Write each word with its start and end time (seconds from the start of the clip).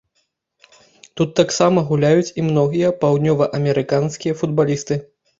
Тут 1.19 1.33
таксама 1.39 1.83
гуляюць 1.89 2.33
і 2.43 2.45
многія 2.47 2.89
паўднёваамерыканскія 3.03 4.33
футбалісты. 4.41 4.99